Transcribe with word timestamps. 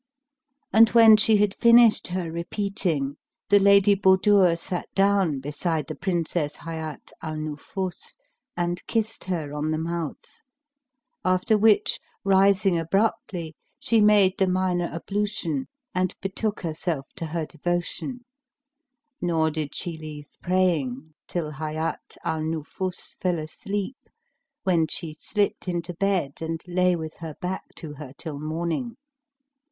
And 0.73 0.89
when 0.97 1.15
she 1.15 1.37
had 1.37 1.53
finished 1.53 2.07
her 2.07 2.31
repeating, 2.31 3.17
the 3.49 3.59
Lady 3.59 3.95
Budur 3.95 4.57
sat 4.57 4.91
down 4.95 5.39
beside 5.39 5.85
the 5.85 5.93
Princess 5.93 6.55
Hayat 6.65 7.11
al 7.21 7.35
Nufus 7.35 8.17
and 8.57 8.83
kissed 8.87 9.25
her 9.25 9.53
on 9.53 9.69
the 9.69 9.77
mouth; 9.77 10.41
after 11.23 11.55
which 11.55 11.99
rising 12.23 12.79
abruptly, 12.79 13.55
she 13.77 14.01
made 14.01 14.35
the 14.39 14.47
minor 14.47 14.85
ablution 14.87 15.67
and 15.93 16.15
betook 16.19 16.61
herself 16.61 17.05
to 17.17 17.27
her 17.27 17.45
devotions; 17.45 18.21
nor 19.21 19.51
did 19.51 19.75
she 19.75 19.99
leave 19.99 20.35
praying 20.41 21.13
till 21.27 21.51
Hayat 21.51 22.17
al 22.23 22.41
Nufus 22.41 23.17
fell 23.21 23.37
asleep, 23.37 23.97
when 24.63 24.87
she 24.87 25.13
slips 25.13 25.67
into 25.67 25.93
bed 25.93 26.41
and 26.41 26.59
lay 26.67 26.95
with 26.95 27.17
her 27.17 27.35
back 27.39 27.65
to 27.75 27.93
her 27.93 28.13
till 28.17 28.39
morning. 28.39 28.97